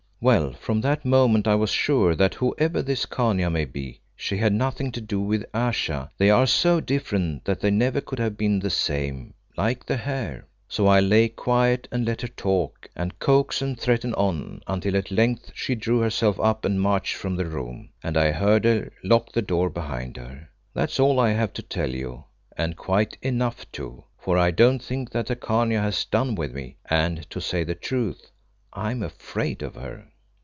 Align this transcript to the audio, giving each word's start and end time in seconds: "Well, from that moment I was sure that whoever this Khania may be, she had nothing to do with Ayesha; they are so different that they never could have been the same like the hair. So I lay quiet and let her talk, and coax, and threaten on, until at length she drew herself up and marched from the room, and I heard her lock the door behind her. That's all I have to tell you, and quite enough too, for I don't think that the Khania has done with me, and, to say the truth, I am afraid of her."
"Well, 0.23 0.53
from 0.53 0.81
that 0.81 1.03
moment 1.03 1.47
I 1.47 1.55
was 1.55 1.71
sure 1.71 2.13
that 2.13 2.35
whoever 2.35 2.83
this 2.83 3.07
Khania 3.07 3.49
may 3.49 3.65
be, 3.65 4.01
she 4.15 4.37
had 4.37 4.53
nothing 4.53 4.91
to 4.91 5.01
do 5.01 5.19
with 5.19 5.43
Ayesha; 5.51 6.11
they 6.19 6.29
are 6.29 6.45
so 6.45 6.79
different 6.79 7.45
that 7.45 7.59
they 7.59 7.71
never 7.71 8.01
could 8.01 8.19
have 8.19 8.37
been 8.37 8.59
the 8.59 8.69
same 8.69 9.33
like 9.57 9.83
the 9.83 9.97
hair. 9.97 10.45
So 10.67 10.85
I 10.85 10.99
lay 10.99 11.27
quiet 11.27 11.87
and 11.91 12.05
let 12.05 12.21
her 12.21 12.27
talk, 12.27 12.87
and 12.95 13.17
coax, 13.17 13.63
and 13.63 13.79
threaten 13.79 14.13
on, 14.13 14.61
until 14.67 14.95
at 14.95 15.09
length 15.09 15.53
she 15.55 15.73
drew 15.73 16.01
herself 16.01 16.39
up 16.39 16.65
and 16.65 16.79
marched 16.79 17.15
from 17.15 17.35
the 17.35 17.47
room, 17.47 17.89
and 18.03 18.15
I 18.15 18.29
heard 18.31 18.63
her 18.65 18.91
lock 19.03 19.31
the 19.31 19.41
door 19.41 19.71
behind 19.71 20.17
her. 20.17 20.49
That's 20.75 20.99
all 20.99 21.19
I 21.19 21.31
have 21.31 21.51
to 21.53 21.63
tell 21.63 21.89
you, 21.89 22.25
and 22.55 22.77
quite 22.77 23.17
enough 23.23 23.65
too, 23.71 24.03
for 24.19 24.37
I 24.37 24.51
don't 24.51 24.83
think 24.83 25.09
that 25.13 25.25
the 25.25 25.35
Khania 25.35 25.81
has 25.81 26.05
done 26.05 26.35
with 26.35 26.53
me, 26.53 26.77
and, 26.87 27.27
to 27.31 27.41
say 27.41 27.63
the 27.63 27.73
truth, 27.73 28.29
I 28.71 28.91
am 28.91 29.01
afraid 29.01 29.63
of 29.63 29.73
her." 29.73 30.09